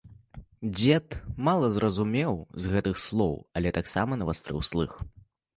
Дзед 0.77 1.17
мала 1.49 1.67
зразумеў 1.75 2.33
з 2.63 2.71
гэтых 2.77 2.95
слоў, 3.05 3.35
але 3.59 3.77
таксама 3.79 4.11
навастрыў 4.23 4.59
слых. 4.73 4.91